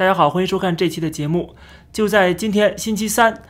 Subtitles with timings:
[0.00, 1.54] 大家好，欢迎收看这期的节目。
[1.92, 3.42] 就在今天星期三，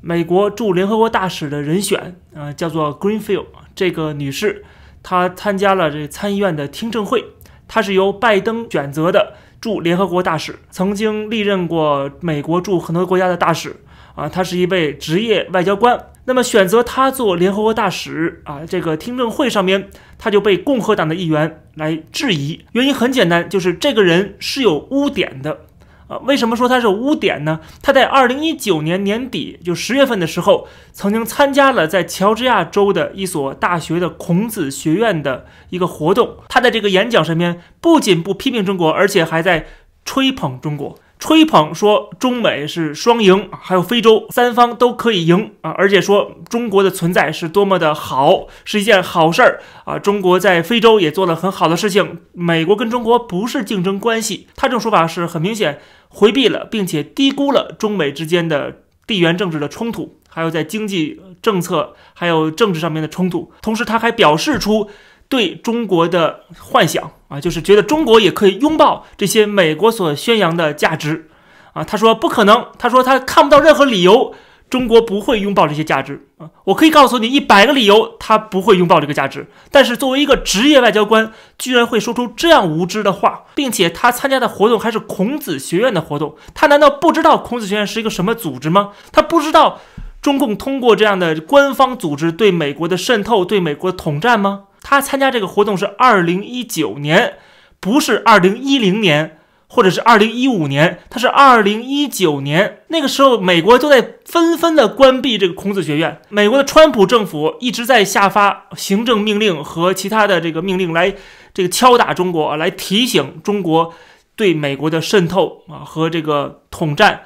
[0.00, 3.44] 美国驻联合国大使的人选，呃，叫做 Greenfield
[3.76, 4.64] 这个女士，
[5.04, 7.24] 她参加了这参议院的听证会。
[7.68, 13.76] 她是由拜登选择的驻联合国大使，曾经历任过美国驻很多国家的大使。
[14.16, 15.96] 啊，她是一位职业外交官。
[16.24, 22.64] 那么选择她做联合国大使啊，这个听证会上面，她就被共和党的议员来质疑。
[22.72, 25.60] 原因很简单，就是这个人是有污点的。
[26.06, 27.60] 啊，为什么说他是污点呢？
[27.82, 36.36] 他在二零一九年年底，就十月份的时候，曾经参加了在乔治亚州的一所大学的孔子学院的一个活动。
[36.48, 39.66] 他在这个演讲上面，不仅不批评中国，而且还在
[40.04, 40.98] 吹捧中国。
[41.18, 45.70] 吹捧说中美是双赢，还有非洲三方都可以赢啊！
[45.70, 49.98] 而且说中国的存在是多么的好，是一件好事儿啊！
[49.98, 54.48] 中国在非洲也做了很好的事情，美国跟中国不是竞争关系。
[54.54, 63.50] 他这种说法是很明显回避了，并且低估了中美之间的地缘政治的冲突，还有在经济政策还有政治上面的冲突。
[63.62, 64.90] 同时，他还表示出。
[65.28, 71.28] 对中国的幻想啊，就是觉得中国也可以拥抱这些美国所宣扬的价值
[71.72, 71.82] 啊。
[71.82, 74.34] 他说不可能，他说他看不到任何理由
[74.70, 76.50] 中国不会拥抱这些价值啊。
[76.64, 79.46] 我可以告诉你一百个理由，他不会拥抱这个价值。
[79.70, 88.90] 但是作为一个职业外交官，居然会说出这样无知的话，并且他参加的活动还是孔子学院的活动，他难道不知道孔子学院是一个什么组织吗？
[89.12, 89.80] 他不知道
[90.22, 94.64] 中共通过这样的官方组织对美国的渗透、对美国统战吗？
[94.84, 97.38] 他参加这个活动是二零一九年，
[97.80, 102.82] 不是二零一零年，或者是二零一五年，他是二零一九年。
[102.88, 106.20] 那个时候，美国都在纷纷的关闭这个孔子学院。
[106.28, 111.14] 美国的川普政府一直在下发行政命令和其他的这个命令来
[111.52, 113.94] 这个敲打中国，来提醒中国
[114.36, 117.22] 对美国的渗透啊和这个统战。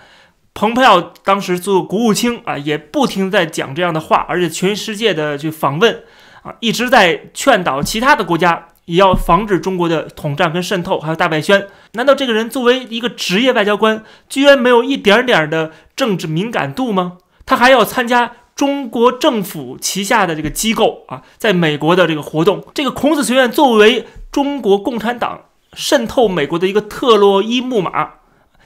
[0.54, 6.04] 蓬佩奥当时做国务卿啊，也不停在讲这样的话，而且全世界的去访问。
[6.42, 11.68] 啊，一直在劝导其他的国家也要防止中国的统战跟渗透，还有大外宣。
[11.92, 17.18] 难道这个人作为一个职业外交官，居然没有一点点的政治敏感度吗？
[17.44, 22.64] 他还要参加中国政府旗下的这个机构啊，在美国的这个活动。
[22.74, 25.42] 这个孔子学院作为中国共产党
[25.72, 28.10] 渗透美国的一个特洛伊木马，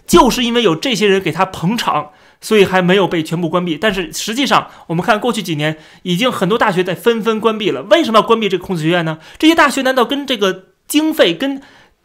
[0.07, 2.11] 就是因为有这些人给他捧场。
[2.43, 7.83] 所以还没有被全部关闭，但是实际上，我们看过去几年，已经很多大学在纷纷关闭了。
[7.85, 9.19] 为什么要关闭这个孔子学院呢？
[9.39, 11.63] 这些大学难道跟这个经费、跟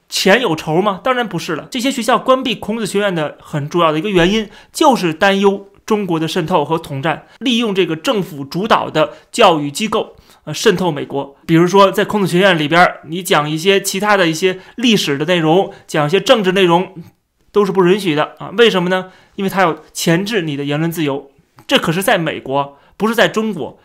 [0.07, 1.01] 钱有仇吗？
[1.03, 1.67] 当然不是了。
[1.71, 11.35] 这些学校关闭孔子学院的很主要的一个原因，就是担忧中国的渗透和统战，利用这个政府主导的教育机构，呃，渗透美国。
[11.47, 16.93] 比如说，在孔子学院里边，你讲一些其他的一些历史的内容，讲一些政治内容。
[17.57, 18.53] 都是不允许的啊？
[18.55, 19.11] 为什么呢？
[19.33, 21.31] 因为他要钳制你的言论自由，
[21.65, 23.79] 这可是在美国，不是在中国。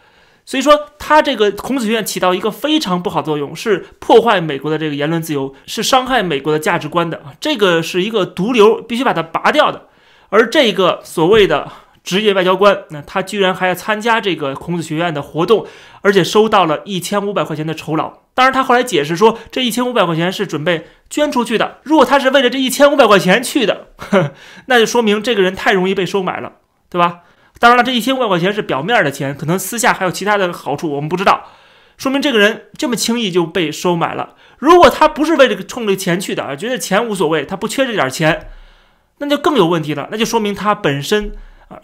[0.45, 7.33] 所以说，他这个孔子学院起到一个非常不好作用，是破坏美国的这个言论自由，是伤害美国的价值观的啊！
[7.41, 9.89] 这个是一个毒瘤，必须把它拔掉的。
[10.29, 11.73] 而这个所谓的。
[12.03, 15.67] 职业外交官，那他居然还要参加这个孔子学院的活动，
[16.01, 18.23] 而且收到了一千五百块钱的酬劳。
[18.35, 21.79] 当然，他后来解释说，这一千五百块钱是准备捐出去的。
[21.83, 23.89] 如果他是为了这一千五百块钱去的，
[24.67, 26.55] 那就说明这个人太容易被收买了，
[26.91, 27.21] 对吧？
[27.61, 31.45] 当然了，这一千五百块钱是表面的钱，可能私下还有其他的好处，我们不知道。
[31.99, 34.35] 说明这个人这么轻易就被收买了。
[34.59, 38.49] 如果他不是为了冲着钱去的，觉得钱无所谓，他不缺这点钱，
[39.19, 40.09] 那就更有问题了。
[40.11, 41.33] 那就说明他本身。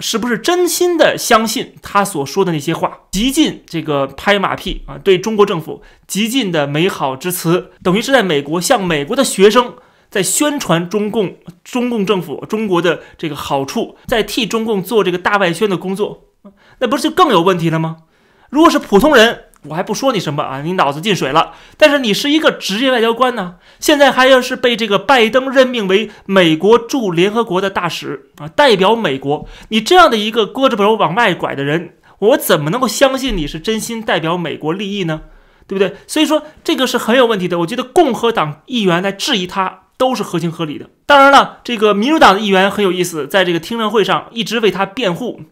[0.01, 3.01] 是不是真心的相信他所说的那些话？
[3.11, 9.75] 极尽这个拍马屁啊，对中国政府极尽的美好之词，等于是在美国向美国的学生
[10.11, 16.25] 在宣传中共、中共政府、中国的这个好处，在替中共做这个大外宣的工作，
[16.79, 17.97] 那不是就更有问题了吗？
[18.51, 19.45] 如果是普通人。
[19.65, 21.53] 我还不说你什么啊，你脑子进水了。
[21.77, 29.49] 但是你是一个职业外交官呢，现在还要是被这个拜登任命为美国驻联合国的大使啊，代表美国。
[29.71, 35.23] 你这样的一个胳肢肘往外拐的人，我怎么能够相信你是真心代表美国利益呢？
[35.67, 35.97] 对不对？
[36.07, 37.59] 所以说这个是很有问题的。
[37.59, 40.89] 我觉得共和党议员来质疑他都是合情合理的。
[41.05, 45.43] 当然了，这个民主党的议员很有意思，在这个听证会上一直为他辩护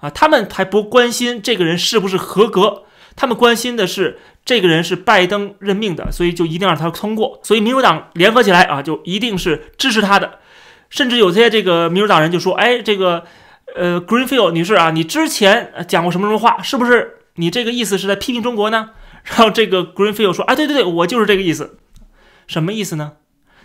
[0.00, 2.82] 啊，他们还不关心这个人是不是合格。
[3.16, 7.40] 他们关心的是这个人是拜登任命的，所以就一定让他通过。
[7.42, 10.38] 所以民主党联合起来啊，就一定是支持他的。
[10.90, 13.24] 甚至有些这个民主党人就说：“哎，这个
[13.74, 16.62] 呃，Greenfield 女士啊，你之前讲过什么什么话？
[16.62, 18.90] 是不是你这个意思是在批评中国呢？”
[19.24, 21.78] 然后这个 Greenfield 说：“哎，对对对，我就是这个意思。
[22.46, 23.12] 什么意思呢？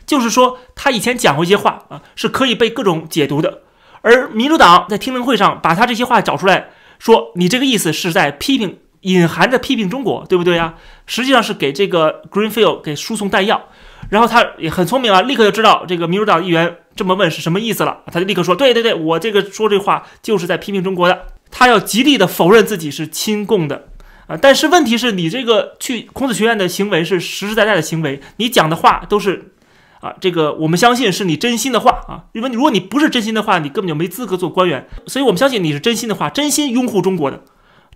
[0.05, 3.63] 就是说他以前讲过一些话啊，是可以被各种解读的。
[4.01, 10.75] 而民主党在听证会上把他这些话找出来，说你这个意思是在批评，隐含着批评中国，对不对呀？
[11.05, 13.69] 实际上是给这个 Greenfield 给输送弹药。
[14.09, 21.27] 然后他也很聪明啊，立刻就知道这个民主党议员这么问是什么意思了，他就立刻说：对对对，我这个说这话就是在批评中国的。
[21.51, 23.87] 他要极力的否认自己是亲共的
[24.27, 24.37] 啊。
[24.41, 29.53] 但是问题是你这个去孔子学院的行为是实实在在的行为，你讲的话都是。
[30.01, 34.87] 啊，这个我们相信是你真心的话啊，因为你如果你不是真心的话，你根本就没资格做官员。
[35.07, 37.43] 所以我们相信你是真心的话，真心拥护中国的，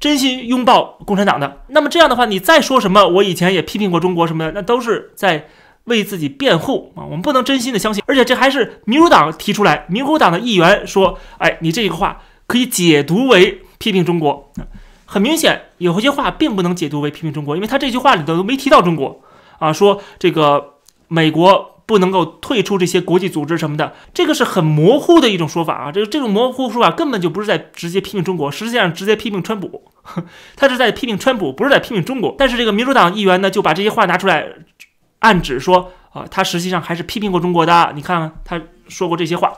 [0.03, 1.61] 真心拥抱共产党的。
[1.69, 5.47] 那么这样的话，你再说什么，我以前也批评过中国什么的，那都是在
[5.85, 7.05] 为自己辩护啊。
[7.05, 14.51] 我们不能真心的相信，而且这还是民主党提出来，民主党的议员说，哎，你这个话可以解读为批评中国。
[15.05, 19.21] 很明显，有些话并不能解读为批评中国，因为他这句话里头都没提到中国
[19.59, 20.73] 啊，说这个
[21.07, 21.69] 美国。
[21.85, 25.91] 不能够退出这些国际组织什么的，这个是很模糊的一种说法啊。
[25.91, 29.91] 这个这种模糊说法根本就不是在直接批评中国，实际上直接批评川普，
[30.55, 32.35] 他是在批评川普，不是在批评中国。
[32.38, 34.47] 但是这个民主党议员呢，就把这些话拿出来，
[35.19, 37.91] 暗指说啊，他实际上还是批评过中国的。
[37.95, 39.53] 你看他说过这些话，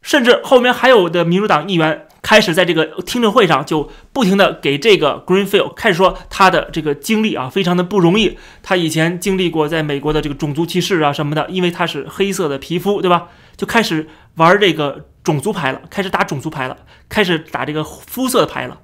[0.00, 2.06] 甚至后面还有的民主党议员。
[2.22, 8.38] 开始在这个听证会上就不停的给这个 Greenfield 开始说他的这个经历啊，非常的不容易。
[8.62, 13.26] 他以前经历过在美国的这个种族歧视啊什么的，因为他是黑色的皮肤，对吧？
[13.56, 14.06] 就开始
[14.36, 16.76] 玩这个种族牌了，开始打种族牌了，
[17.08, 18.78] 开始打这个肤色的牌了。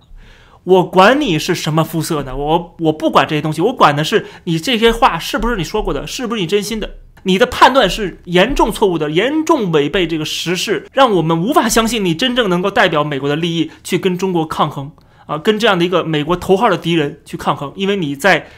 [0.68, 6.90] 我管你是什么肤色的，我我不管这些东西，我管的是你这些话是不是你说过的，是不是你真心的。
[7.22, 14.92] 你的判断是严重错误的，严重违背这个时事，让我们无法相信你真正能够代表美国的利益去跟中国抗衡
[15.24, 17.72] 啊，跟这样的一个美国头号的敌人去抗衡。
[17.74, 18.48] 因为你在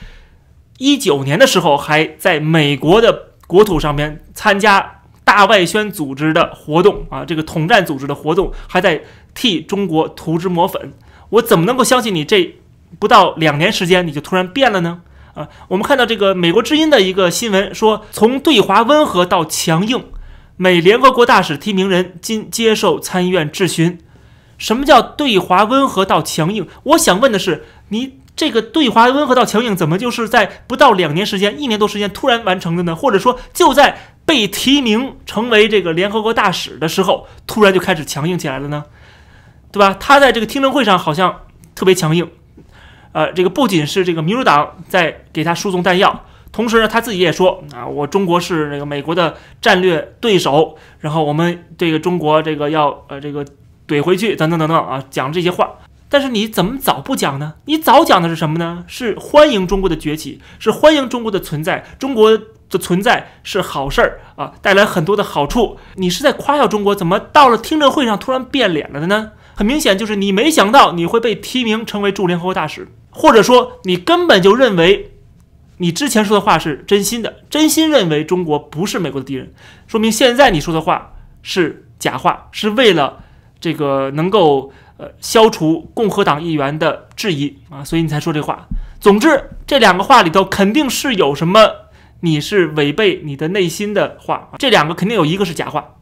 [0.78, 9.00] 一九年的时候还在美国的国土上面参加大外宣组织的活动啊，这个统战组织的活动，还在
[9.32, 10.92] 替中国涂脂抹粉。
[11.30, 12.56] 我怎么能够相信你这
[12.98, 15.00] 不到两年时间你就突然变了呢？
[15.34, 20.04] 啊，我们看到这个美国之音的一个新闻说，从对华温和到强硬，
[20.56, 23.98] 美联合国大使提名人今接受参议院质询。
[24.58, 26.66] 什么叫对华温和到强硬？
[26.82, 32.96] 我想问的是，你这个对华温和到强硬，怎么就是在不到两年时间、一年多时间突然完成的呢？
[32.96, 38.84] 或者说，就在被提名成为这个联合国大使的时候，突然就开始强硬起来了呢？
[39.72, 39.96] 对吧？
[40.00, 41.40] 他在这个听证会上好像
[41.74, 42.28] 特别强硬。
[43.12, 53.44] 呃，这个不仅是这个民主党在给他输送弹药，同时呢，他自己也说啊，我中国是那个美国的战略对手，然后我们这个中国这个要呃这个
[53.88, 55.70] 怼回去，等等等等啊，讲这些话。
[56.08, 57.54] 但是你怎么早不讲呢？
[57.66, 58.84] 你早讲的是什么呢？
[58.86, 65.78] 是欢迎中国的崛起，是欢迎中国的存在，中国的存在是好事儿啊，带来很多的好处。
[65.94, 69.32] 你是在夸耀中国，怎么到了听证会上突然变脸了的呢？
[69.60, 72.88] 很明显就是你没想到你会被提名成为驻联合国大使。
[73.10, 75.12] 或者说，你根本就认为
[75.76, 79.52] 你之前说的话是真心的，真心认为中国不是美国的敌人，
[79.86, 81.12] 说明现在你说的话
[81.42, 83.22] 是假话，是为了
[83.60, 88.66] 这个能够呃消除共和党议员的质疑啊，所以你才说这话。
[88.98, 91.70] 总之，这两个话里头肯定是有什么
[92.20, 95.96] 你是违背你的内心的话，这两个肯定有一个是假话。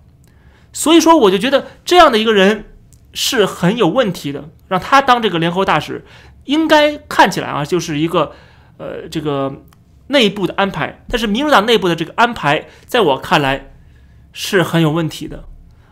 [0.73, 2.67] 所以说，我就觉得这样的一个人
[3.13, 6.05] 是很有问题的，让他当这个联合大使。
[6.45, 8.33] 应该看起来啊，就是一个，
[8.79, 9.65] 呃，这个
[10.07, 11.05] 内部的安排。
[11.09, 13.73] 但是民主党内部的这个安排，在我看来
[14.33, 15.45] 是很有问题的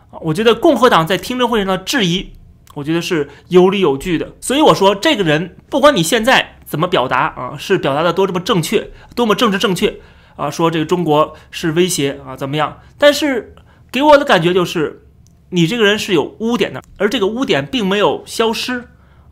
[0.09, 0.17] 啊。
[0.21, 2.33] 我觉得共和党在听证会上的质疑，
[2.73, 4.33] 我觉得是有理有据的。
[4.41, 9.99] 所以我说，这个人不管你现在怎么表达啊，是表达的多这么正确，多么政治正确
[10.35, 12.79] 啊，说这个中国是威胁啊，怎么样？
[12.97, 13.53] 但是
[13.91, 15.06] 给我的感觉就是，
[15.49, 18.89] 你这个人是有污点的，而这个污点并没有消失。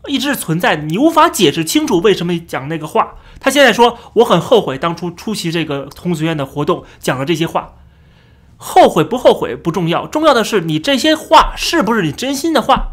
[0.08, 3.16] 一直是存在，你无法解释清楚为什么讲那个话。
[3.40, 7.74] 他现在说我很后悔当初出席这个同学院的活动讲了这些话，
[8.56, 12.92] 后悔不后悔不重要，重要的是你这些话是不是你真心的话。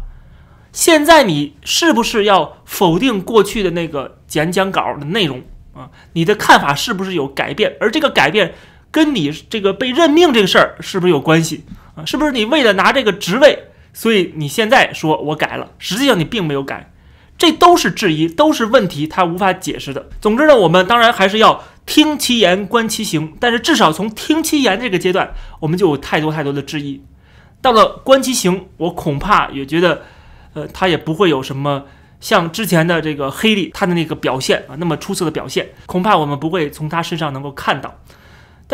[0.72, 5.90] 现在你是不是要否定过去的那个演讲稿的内容啊？
[6.14, 7.76] 你的看法是不是有改变？
[7.80, 8.54] 而这个改变
[8.90, 11.64] 跟你这个被任命这个事儿是不是有关系
[11.94, 12.04] 啊？
[12.04, 16.90] 是不是你为了拿这个职位，所以你现在说我改了，实际上你并没有改。
[17.36, 20.08] 这都是质疑，都是问题，他无法解释的。
[20.20, 23.34] 总之呢，我们当然还是要听其言，观其行。
[23.40, 27.02] 但是至少从听其言这个阶段，我们就有太多太多的质疑。
[27.60, 30.02] 到了观其行，我恐怕也觉得，
[30.52, 31.84] 呃，他也不会有什么
[32.20, 37.98] 像之前的这个黑利他的那个表现啊那么出色的表现，恐怕我们不会从他身上能够看到。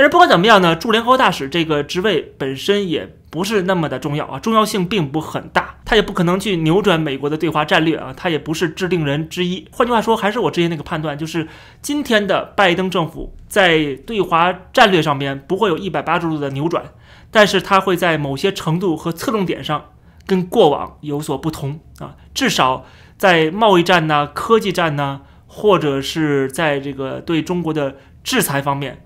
[0.00, 9.68] 但是不管怎么样呢，驻联合国大使这个职位本身也不是那么的重要啊，重要性并不很大，他也不可能去扭转美国的对华战略啊，他也不是制定人之一。
[9.70, 11.46] 换句话说，还是我之前那个判断，就是
[11.82, 16.82] 今天的拜登政府在对华战略上面不会有一百八十度的扭转，
[17.30, 19.90] 但是他会在某些程度和侧重点上
[20.26, 22.86] 跟过往有所不同啊，至少
[23.18, 29.04] 在贸易战呢、科技战呢，或者是在这个对中国的制裁方面。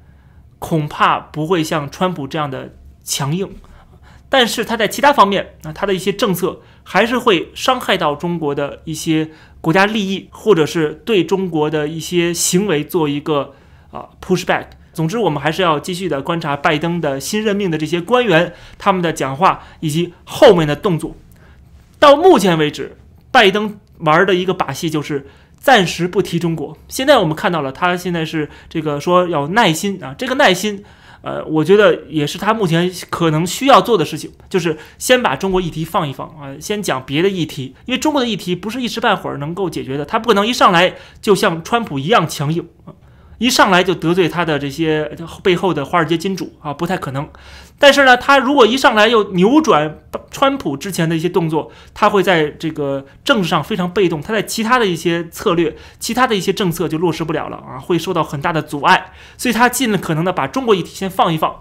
[0.58, 3.50] 恐怕不会像川普这样的强硬，
[4.28, 9.30] 但是他在其他方面啊，他的一些政策还是会伤害到中国的一些
[9.60, 13.54] 国家利益，或者是对中国的一些行为做一个
[13.90, 14.66] 啊 push back。
[14.92, 21.14] 总之，我们还是要继续的观察拜登的新任命的这些官员他们的讲话以及后面的动作。
[21.98, 22.96] 到目前为止，
[23.30, 25.26] 拜登玩的一个把戏就是。
[25.64, 26.76] 暂时不提中国。
[26.88, 30.84] 现在我们看到了，他现在是这个说要耐心啊，这个耐心，
[31.22, 42.92] 呃，我觉得也是他目前可能需要做的事情，就是先把中国议题放一放啊，先讲别的议题，因为中国的议题不是一时半会儿能够解决的，他不可能一上来就像川普一样强硬啊。
[43.38, 45.10] 一上来就得罪他的这些
[45.42, 47.28] 背后的华尔街金主啊，不太可能。
[47.78, 49.98] 但是呢，他如果一上来又扭转
[50.30, 59.12] 川普之前的一些动作，他会在这个政治上非常被动，他在其他的一些策略、其他的一些政策就落实不了了啊，会受到很大的阻碍。
[59.36, 61.60] 所以他尽可能的把中国议题先放一放，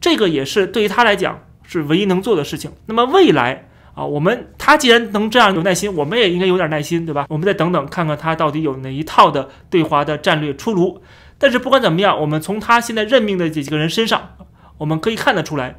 [0.00, 2.72] 这个也是对于他来讲是唯一能做的事情。
[2.86, 7.26] 那么未来啊，我们他既然能这样有耐心，我们也应该有点耐心，对吧？
[7.28, 11.00] 我们再等等看看他到底有哪一套的对华的战略出炉。
[11.38, 14.36] 但是不管怎么样，我们从他现在任命的这几个人身上，
[14.78, 15.76] 我们可以看得出来，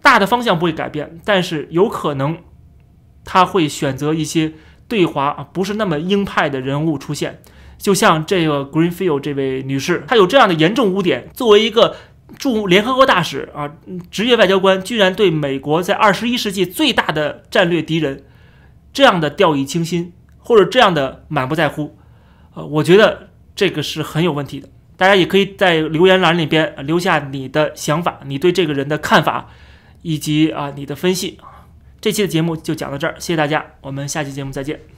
[0.00, 2.38] 大的方向不会改变，但是有可能
[3.24, 4.52] 他会选择一些
[4.86, 7.40] 对华啊不是那么鹰派的人物出现。
[7.78, 11.94] 就像这个 Greenfield 这位女士，她有这样的严重污点，作为一个
[12.36, 13.72] 驻联合国大使啊，
[14.10, 18.24] 职业外交官，居然对美国在二十一世纪最大的战略敌人
[18.92, 21.96] 这样的掉以轻心，或者这样的满不在乎，
[22.54, 24.68] 呃，我觉得这个是很有问题的。
[24.96, 29.48] 大家也可以在留言栏里边留下你的想法，你对这个人的看法，
[30.02, 31.38] 以及啊你的分析。
[32.00, 34.97] 这期的节目就讲到这儿，谢谢大家，我们下期节目再见。